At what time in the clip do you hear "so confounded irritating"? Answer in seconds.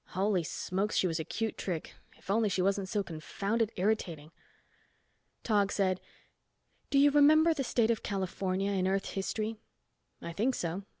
2.89-4.31